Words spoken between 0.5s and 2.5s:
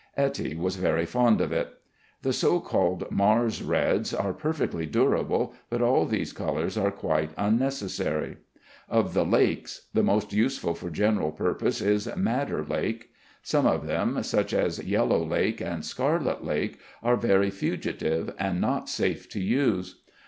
was very fond of it. The